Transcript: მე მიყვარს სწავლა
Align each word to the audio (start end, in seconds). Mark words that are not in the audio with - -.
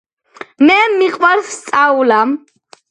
მე 0.69 0.79
მიყვარს 0.95 1.55
სწავლა 1.61 2.21